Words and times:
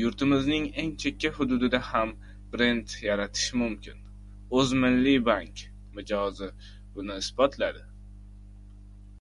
Yurtimizning 0.00 0.66
eng 0.82 0.92
chekka 1.02 1.30
hududida 1.38 1.80
ham 1.88 2.14
brend 2.54 2.94
yaratish 3.08 3.50
mumkin. 3.64 4.00
«O‘zmilliybank» 4.62 5.66
mijozi 6.00 6.50
buni 6.96 7.18
isbotladi 7.26 7.88